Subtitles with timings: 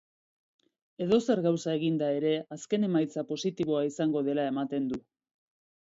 [1.05, 5.05] Edozer gauza eginda ere azken emaitza positiboa izango dela ematen du.